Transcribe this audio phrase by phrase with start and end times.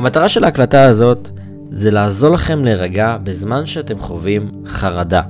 [0.00, 1.30] המטרה של ההקלטה הזאת
[1.70, 5.22] זה לעזור לכם להירגע בזמן שאתם חווים חרדה,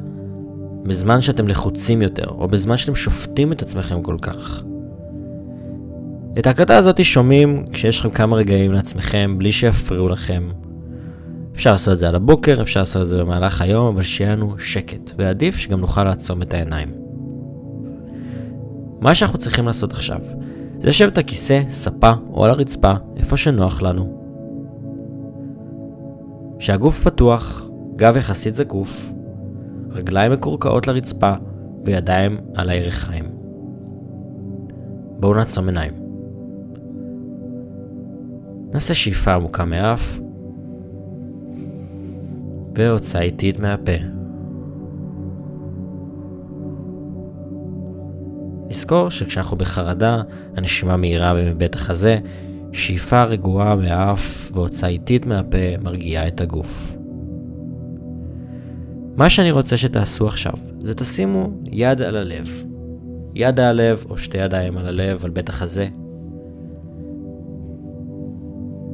[0.83, 4.63] בזמן שאתם לחוצים יותר, או בזמן שאתם שופטים את עצמכם כל כך.
[6.39, 10.51] את ההקלטה הזאת שומעים כשיש לכם כמה רגעים לעצמכם, בלי שיפריעו לכם.
[11.55, 14.55] אפשר לעשות את זה על הבוקר, אפשר לעשות את זה במהלך היום, אבל שיהיה לנו
[14.59, 16.93] שקט, ועדיף שגם נוכל לעצום את העיניים.
[19.01, 20.21] מה שאנחנו צריכים לעשות עכשיו,
[20.81, 24.20] זה לשבת על כיסא, ספה או על הרצפה, איפה שנוח לנו.
[26.61, 29.13] שהגוף פתוח, גב יחסית זקוף,
[29.91, 31.33] רגליים מקורקעות לרצפה
[31.85, 33.25] וידיים על הירכיים.
[35.21, 35.93] בואו נעצום עיניים.
[38.73, 40.21] נעשה שאיפה עמוקה מאף
[42.77, 43.93] והוצאה איטית מהפה.
[48.69, 50.23] נזכור שכשאנחנו בחרדה,
[50.57, 52.19] הנשימה מהירה מבית החזה,
[52.73, 56.97] שאיפה רגועה מהאף והוצאה איטית מהפה מרגיעה את הגוף.
[59.17, 62.65] מה שאני רוצה שתעשו עכשיו, זה תשימו יד על הלב.
[63.35, 65.89] יד על הלב או שתי ידיים על הלב, על בית החזה.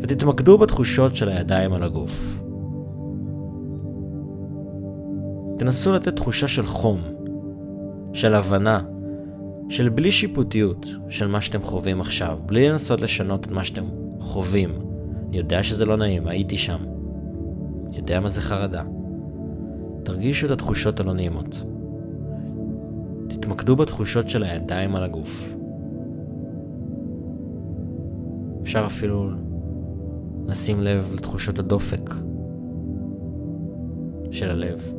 [0.01, 2.41] ותתמקדו בתחושות של הידיים על הגוף.
[5.59, 7.01] תנסו לתת תחושה של חום,
[8.13, 8.81] של הבנה,
[9.69, 13.85] של בלי שיפוטיות של מה שאתם חווים עכשיו, בלי לנסות לשנות את מה שאתם
[14.21, 14.71] חווים.
[15.29, 16.79] אני יודע שזה לא נעים, הייתי שם.
[17.87, 18.83] אני יודע מה זה חרדה.
[20.03, 21.63] תרגישו את התחושות הלא נעימות.
[23.29, 25.55] תתמקדו בתחושות של הידיים על הגוף.
[28.63, 29.31] אפשר אפילו
[30.47, 32.11] לשים לב לתחושות הדופק
[34.31, 34.96] של הלב.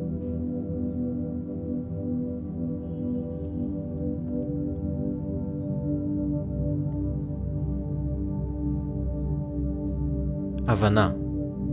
[10.68, 11.12] הבנה,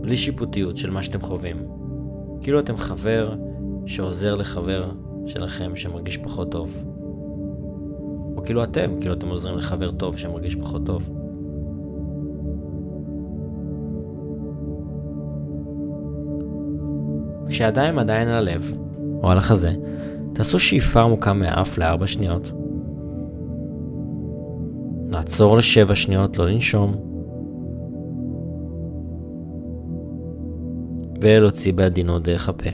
[0.01, 1.57] בלי שיפוטיות של מה שאתם חווים.
[2.41, 3.35] כאילו אתם חבר
[3.85, 4.91] שעוזר לחבר
[5.25, 6.83] שלכם שמרגיש פחות טוב.
[8.37, 11.11] או כאילו אתם, כאילו אתם עוזרים לחבר טוב שמרגיש פחות טוב.
[17.47, 18.71] כשהידיים עדיין על הלב,
[19.23, 19.73] או על החזה,
[20.33, 22.51] תעשו שאיפה עמוקה מהאף לארבע שניות.
[25.09, 27.14] לעצור לשבע שניות, לא לנשום.
[31.21, 32.69] ולהוציא בעדינות דרך הפה.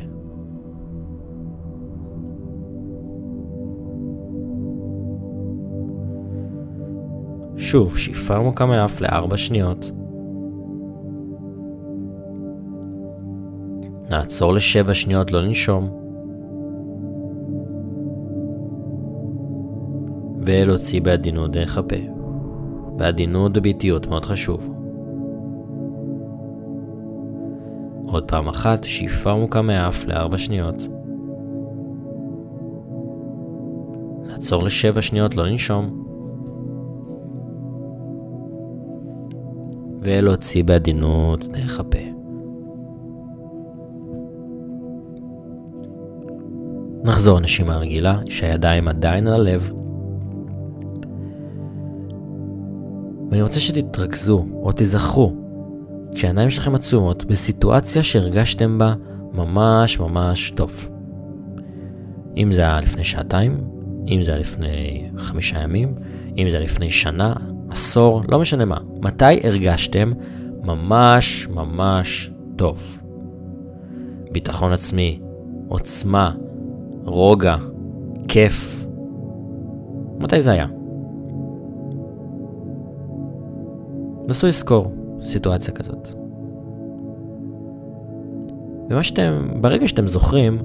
[7.58, 9.92] שוב, שאיפה עמוקה מאף לארבע שניות.
[14.10, 15.90] נעצור לשבע שניות, לא לנשום.
[20.46, 21.96] ולהוציא בעדינות דרך הפה.
[22.98, 24.81] בעדינות ובאיטיות מאוד חשוב.
[28.12, 30.76] עוד פעם אחת, שאיפה עמוקה מהאף לארבע שניות.
[34.28, 36.04] נעצור לשבע שניות, לא לנשום.
[40.02, 41.98] ולהוציא בעדינות דרך הפה.
[47.04, 49.72] נחזור נשימה רגילה, שהידיים עדיין על הלב.
[53.30, 55.41] ואני רוצה שתתרכזו, או תיזכרו,
[56.16, 58.94] כשהעיניים שלכם עצומות בסיטואציה שהרגשתם בה
[59.34, 60.90] ממש ממש טוב.
[62.38, 63.58] אם זה היה לפני שעתיים,
[64.08, 65.96] אם זה היה לפני חמישה ימים,
[66.38, 67.34] אם זה היה לפני שנה,
[67.70, 68.78] עשור, לא משנה מה.
[69.02, 70.12] מתי הרגשתם
[70.64, 73.00] ממש ממש טוב?
[74.32, 75.20] ביטחון עצמי,
[75.68, 76.32] עוצמה,
[77.06, 77.56] רוגע,
[78.28, 78.86] כיף.
[80.20, 80.68] מתי זה היה?
[84.28, 85.01] נסו לזכור.
[85.24, 86.08] סיטואציה כזאת.
[88.90, 90.58] ומה שאתם, ברגע שאתם זוכרים,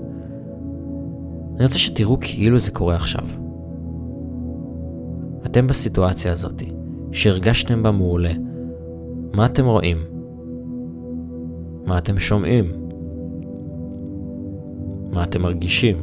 [1.57, 3.25] אני רוצה שתראו כאילו זה קורה עכשיו.
[5.47, 6.63] אתם בסיטואציה הזאת,
[7.13, 8.33] שהרגשתם בה מעולה.
[9.35, 9.97] מה אתם רואים?
[11.87, 12.73] מה אתם שומעים?
[15.13, 15.97] מה אתם מרגישים?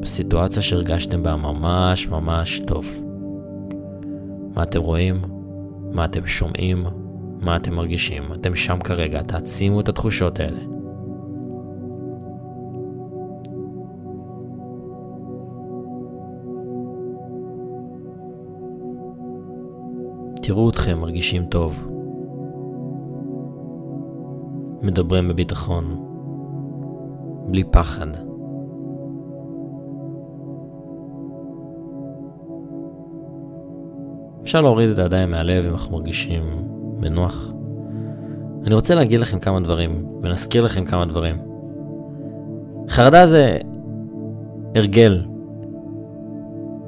[0.00, 3.05] בסיטואציה שהרגשתם בה ממש ממש טוב.
[4.56, 5.16] מה אתם רואים,
[5.92, 6.84] מה אתם שומעים,
[7.40, 8.32] מה אתם מרגישים.
[8.32, 10.60] אתם שם כרגע, תעצימו את התחושות האלה.
[20.42, 21.88] תראו אתכם מרגישים טוב.
[24.82, 25.84] מדברים בביטחון,
[27.50, 28.35] בלי פחד.
[34.56, 36.42] אפשר להוריד את הידיים מהלב אם אנחנו מרגישים
[37.00, 37.52] בנוח.
[38.66, 41.36] אני רוצה להגיד לכם כמה דברים, ונזכיר לכם כמה דברים.
[42.88, 43.58] חרדה זה
[44.74, 45.22] הרגל,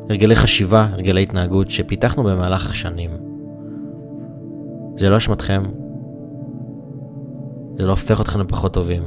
[0.09, 3.11] הרגלי חשיבה, הרגלי התנהגות שפיתחנו במהלך השנים.
[4.97, 5.63] זה לא אשמתכם,
[7.75, 9.03] זה לא הופך אתכם לפחות טובים.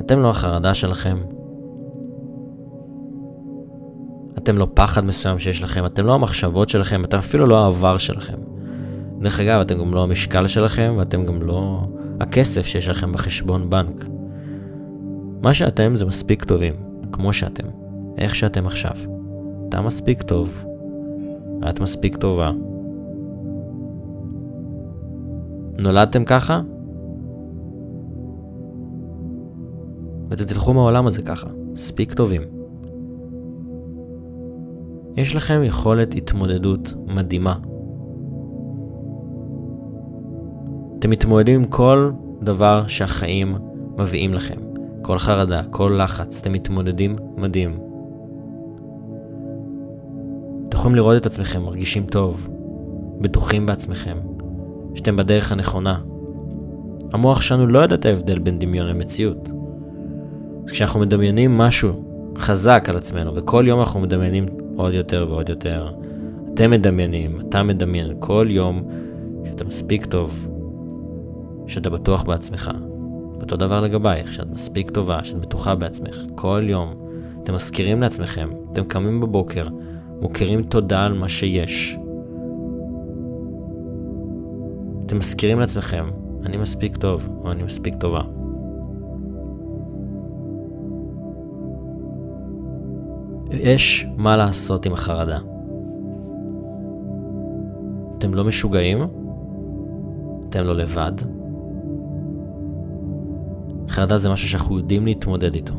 [0.00, 1.16] אתם לא החרדה שלכם,
[4.38, 8.38] אתם לא פחד מסוים שיש לכם, אתם לא המחשבות שלכם, אתם אפילו לא העבר שלכם.
[9.20, 11.80] דרך אגב, אתם גם לא המשקל שלכם, ואתם גם לא
[12.20, 14.04] הכסף שיש לכם בחשבון בנק.
[15.42, 16.74] מה שאתם זה מספיק טובים,
[17.12, 17.68] כמו שאתם,
[18.18, 18.92] איך שאתם עכשיו.
[19.68, 20.64] אתה מספיק טוב,
[21.68, 22.50] את מספיק טובה.
[25.78, 26.60] נולדתם ככה?
[30.30, 32.42] ואתם תלכו מהעולם הזה ככה, מספיק טובים.
[35.16, 37.54] יש לכם יכולת התמודדות מדהימה.
[40.98, 42.10] אתם מתמודדים עם כל
[42.42, 43.54] דבר שהחיים
[43.98, 44.54] מביאים לכם.
[45.02, 47.78] כל חרדה, כל לחץ, אתם מתמודדים מדהים.
[50.68, 52.48] אתם יכולים לראות את עצמכם מרגישים טוב,
[53.20, 54.16] בטוחים בעצמכם,
[54.94, 56.00] שאתם בדרך הנכונה.
[57.12, 59.48] המוח שלנו לא יודע את ההבדל בין דמיון למציאות.
[60.66, 62.04] כשאנחנו מדמיינים משהו
[62.38, 64.46] חזק על עצמנו, וכל יום אנחנו מדמיינים
[64.76, 65.92] עוד יותר ועוד יותר.
[66.54, 68.82] אתם מדמיינים, אתה מדמיין כל יום
[69.44, 70.48] שאתה מספיק טוב,
[71.66, 72.70] שאתה בטוח בעצמך.
[73.40, 76.22] אותו דבר לגבייך, שאת מספיק טובה, שאת בטוחה בעצמך.
[76.34, 76.94] כל יום
[77.42, 79.66] אתם מזכירים לעצמכם, אתם קמים בבוקר,
[80.20, 81.98] מוכירים תודה על מה שיש.
[85.06, 86.04] אתם מזכירים לעצמכם,
[86.46, 88.22] אני מספיק טוב, או אני מספיק טובה.
[93.60, 95.38] יש מה לעשות עם החרדה.
[98.18, 98.98] אתם לא משוגעים,
[100.48, 101.12] אתם לא לבד.
[103.88, 105.74] חרדה זה משהו שאנחנו יודעים להתמודד איתו.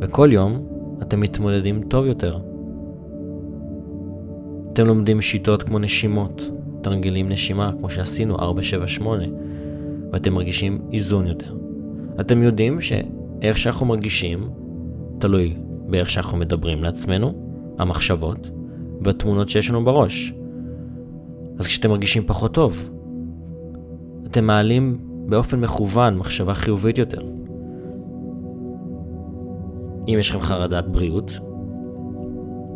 [0.00, 0.66] וכל יום
[1.02, 2.38] אתם מתמודדים טוב יותר.
[4.72, 6.50] אתם לומדים שיטות כמו נשימות,
[6.82, 9.24] תרגילים נשימה, כמו שעשינו 478,
[10.12, 11.54] ואתם מרגישים איזון יותר.
[12.20, 14.50] אתם יודעים שאיך שאנחנו מרגישים,
[15.18, 15.56] תלוי
[15.88, 17.32] באיך שאנחנו מדברים לעצמנו,
[17.78, 18.50] המחשבות,
[19.04, 20.34] והתמונות שיש לנו בראש.
[21.58, 22.90] אז כשאתם מרגישים פחות טוב,
[24.26, 24.98] אתם מעלים
[25.28, 27.20] באופן מכוון מחשבה חיובית יותר.
[30.08, 31.32] אם יש לכם חרדת בריאות,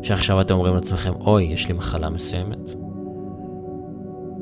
[0.03, 2.71] שעכשיו אתם אומרים לעצמכם, אוי, יש לי מחלה מסוימת,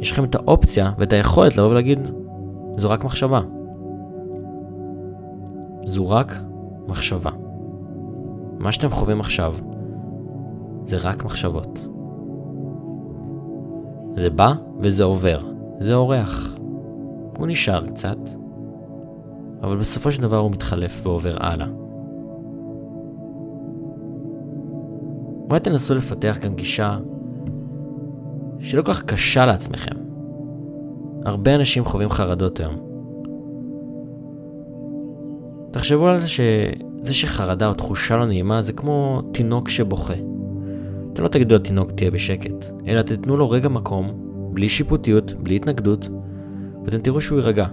[0.00, 1.98] יש לכם את האופציה ואת היכולת לבוא ולהגיד,
[2.76, 3.40] זו רק מחשבה.
[5.84, 6.42] זו רק
[6.88, 7.30] מחשבה.
[8.58, 9.54] מה שאתם חווים עכשיו
[10.86, 11.86] זה רק מחשבות.
[14.14, 15.40] זה בא וזה עובר,
[15.78, 16.56] זה אורח.
[17.38, 18.18] הוא נשאר קצת,
[19.62, 21.66] אבל בסופו של דבר הוא מתחלף ועובר הלאה.
[25.50, 26.98] אולי תנסו לפתח גם גישה
[28.58, 29.96] שלא כל כך קשה לעצמכם.
[31.24, 32.85] הרבה אנשים חווים חרדות היום.
[35.76, 40.14] תחשבו על זה שזה שחרדה או תחושה לא נעימה זה כמו תינוק שבוכה.
[41.12, 44.10] אתם לא תגידו לתינוק תהיה בשקט, אלא תתנו לו רגע מקום,
[44.52, 46.08] בלי שיפוטיות, בלי התנגדות,
[46.84, 47.66] ואתם תראו שהוא יירגע.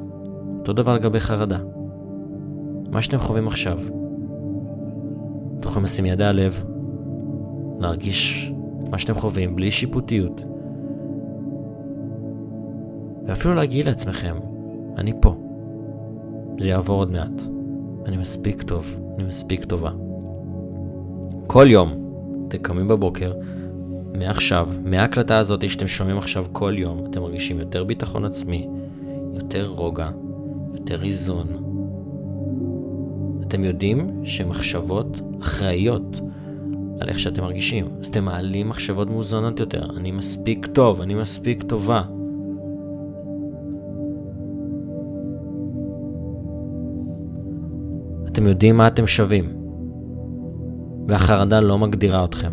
[0.60, 1.58] אותו דבר לגבי חרדה.
[2.92, 3.80] מה שאתם חווים עכשיו,
[5.60, 6.64] אתם יכולים לשים יד על הלב,
[7.80, 8.52] להרגיש
[8.92, 10.42] מה שאתם חווים בלי שיפוטיות,
[13.26, 14.36] ואפילו להגיד לעצמכם,
[14.98, 15.36] אני פה.
[16.60, 17.54] זה יעבור עוד מעט.
[18.06, 19.92] אני מספיק טוב, אני מספיק טובה.
[21.48, 21.94] כל יום,
[22.48, 23.34] אתם קמים בבוקר,
[24.14, 28.68] מעכשיו, מההקלטה הזאת שאתם שומעים עכשיו כל יום, אתם מרגישים יותר ביטחון עצמי,
[29.36, 30.10] יותר רוגע,
[30.74, 31.48] יותר איזון.
[33.48, 36.22] אתם יודעים שמחשבות אחראיות
[37.00, 37.88] על איך שאתם מרגישים.
[38.00, 39.90] אז אתם מעלים מחשבות מאוזנות יותר.
[39.98, 42.04] אני מספיק טוב, אני מספיק טובה.
[48.34, 49.46] אתם יודעים מה אתם שווים,
[51.08, 52.52] והחרדה לא מגדירה אתכם.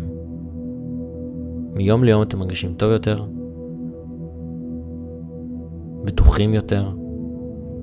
[1.73, 3.25] מיום ליום אתם מרגישים טוב יותר,
[6.03, 6.91] בטוחים יותר,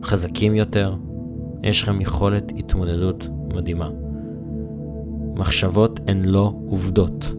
[0.03, 0.95] חזקים יותר,
[1.63, 3.91] יש לכם יכולת התמודדות מדהימה.
[5.37, 7.33] מחשבות הן לא עובדות.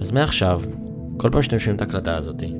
[0.00, 0.60] אז מעכשיו,
[1.16, 2.54] כל פעם שאתם שומעים את ההקלטה הזאתי,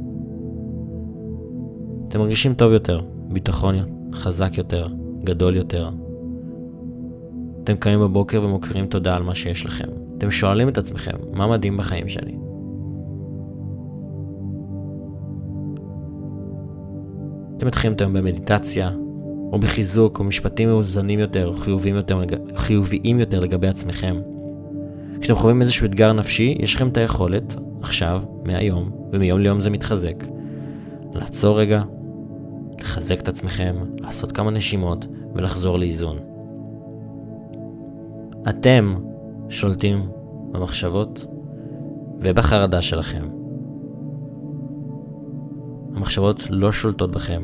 [2.08, 3.74] אתם מרגישים טוב יותר, ביטחון
[4.12, 4.88] חזק יותר,
[5.24, 5.90] גדול יותר.
[7.64, 9.88] אתם קמים בבוקר ומוכרים תודה על מה שיש לכם.
[10.18, 12.36] אתם שואלים את עצמכם, מה מדהים בחיים שלי?
[17.56, 18.90] אתם מתחילים היום במדיטציה,
[19.52, 22.20] או בחיזוק, או משפטים מאוזנים יותר, או חיוביים יותר,
[22.56, 24.16] חיוביים יותר לגבי עצמכם.
[25.20, 30.24] כשאתם חווים איזשהו אתגר נפשי, יש לכם את היכולת, עכשיו, מהיום, ומיום ליום זה מתחזק,
[31.14, 31.82] לעצור רגע,
[32.94, 36.16] לחזק את עצמכם, לעשות כמה נשימות ולחזור לאיזון.
[38.48, 38.94] אתם
[39.48, 40.08] שולטים
[40.52, 41.26] במחשבות
[42.20, 43.28] ובחרדה שלכם.
[45.94, 47.42] המחשבות לא שולטות בכם.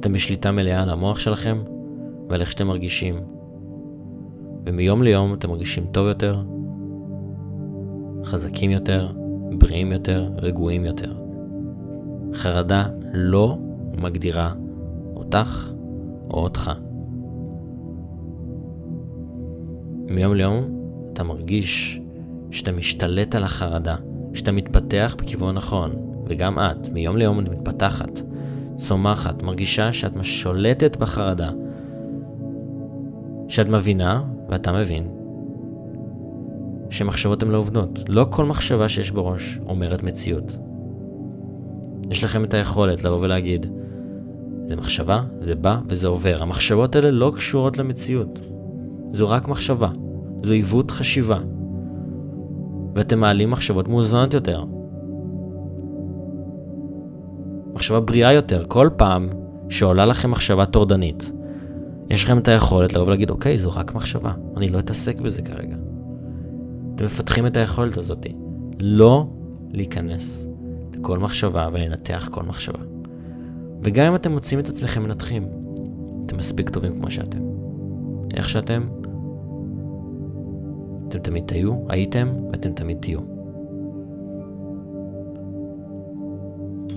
[0.00, 1.62] אתם בשליטה מלאה על המוח שלכם
[2.28, 3.14] ועל איך שאתם מרגישים.
[4.66, 6.42] ומיום ליום אתם מרגישים טוב יותר,
[8.24, 9.12] חזקים יותר,
[9.58, 11.12] בריאים יותר, רגועים יותר.
[12.34, 13.58] חרדה לא
[13.98, 14.52] מגדירה
[15.16, 15.70] אותך
[16.30, 16.70] או אותך.
[20.10, 20.64] מיום ליום
[21.12, 22.00] אתה מרגיש
[22.50, 23.96] שאתה משתלט על החרדה,
[24.34, 25.90] שאתה מתפתח בכיוון נכון,
[26.26, 28.20] וגם את, מיום ליום את מתפתחת,
[28.74, 31.50] צומחת, מרגישה שאת שולטת בחרדה,
[33.48, 35.08] שאת מבינה, ואתה מבין,
[36.90, 38.00] שמחשבות הן לא עובדות.
[38.08, 40.56] לא כל מחשבה שיש בראש אומרת מציאות.
[42.10, 43.66] יש לכם את היכולת לבוא ולהגיד,
[44.68, 46.42] זה מחשבה, זה בא וזה עובר.
[46.42, 48.38] המחשבות האלה לא קשורות למציאות.
[49.10, 49.88] זו רק מחשבה.
[50.42, 51.38] זו עיוות חשיבה.
[52.94, 54.64] ואתם מעלים מחשבות מאוזנות יותר.
[57.74, 58.64] מחשבה בריאה יותר.
[58.68, 59.28] כל פעם
[59.68, 61.32] שעולה לכם מחשבה טורדנית,
[62.10, 65.76] יש לכם את היכולת לבוא ולהגיד, אוקיי, זו רק מחשבה, אני לא אתעסק בזה כרגע.
[66.94, 68.26] אתם מפתחים את היכולת הזאת.
[68.80, 69.26] לא
[69.70, 70.48] להיכנס
[70.94, 72.97] לכל מחשבה ולנתח כל מחשבה.
[73.82, 75.48] וגם אם אתם מוצאים את עצמכם מנתחים,
[76.26, 77.38] אתם מספיק טובים כמו שאתם.
[78.34, 78.88] איך שאתם,
[81.08, 83.20] אתם תמיד תהיו, הייתם ואתם תמיד תהיו.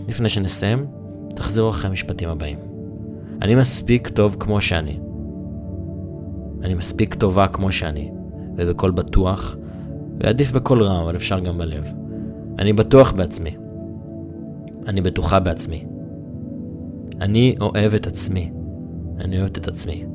[0.08, 0.86] לפני שנסיים,
[1.36, 2.60] תחזרו אחרי המשפטים הבאים.
[3.42, 5.00] אני מספיק טוב כמו שאני.
[6.64, 8.12] אני מספיק טובה כמו שאני,
[8.58, 9.56] ובקול בטוח,
[10.20, 11.92] ועדיף בקול רם, אבל אפשר גם בלב.
[12.60, 13.56] אני בטוח בעצמי.
[14.88, 15.86] אני בטוחה בעצמי.
[17.22, 18.52] אני אוהב את עצמי.
[19.18, 20.06] אני אוהבת את עצמי.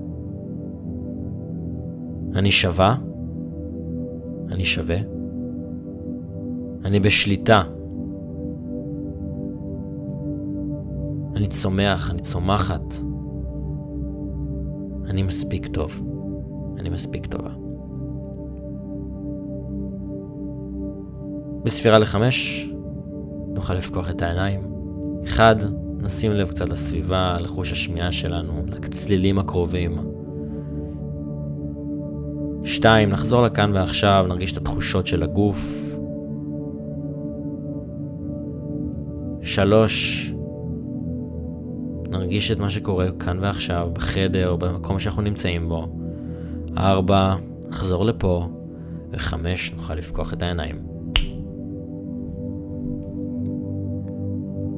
[2.35, 2.97] אני שווה.
[4.53, 4.97] אני שווה.
[6.85, 7.63] אני בשליטה.
[11.37, 12.95] אני צומח, אני צומחת.
[15.07, 16.07] אני מספיק טוב.
[16.79, 17.51] אני מספיק טובה.
[21.65, 22.71] בספירה לחמש
[23.55, 24.61] נוכל לפקוח את העיניים.
[25.25, 25.57] אחד,
[26.01, 29.99] נשים לב קצת לסביבה, לחוש השמיעה שלנו, לצלילים הקרובים.
[32.65, 35.83] שתיים, נחזור לכאן ועכשיו, נרגיש את התחושות של הגוף.
[39.43, 40.27] שלוש,
[42.09, 45.89] נרגיש את מה שקורה כאן ועכשיו, בחדר, במקום שאנחנו נמצאים בו.
[46.77, 47.35] ארבע,
[47.69, 48.49] נחזור לפה.
[49.11, 50.96] וחמש, נוכל לפקוח את העיניים.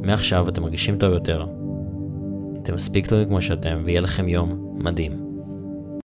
[0.08, 1.46] מעכשיו אתם מרגישים טוב יותר.
[2.62, 5.17] אתם מספיק טובים כמו שאתם, ויהיה לכם יום מדהים.